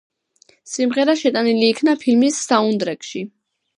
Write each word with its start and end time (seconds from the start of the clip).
სიმღერა 0.75 1.15
შეტანილი 1.21 1.69
იქნა 1.75 1.95
ფილმის 2.05 2.41
საუნდტრეკში. 2.47 3.23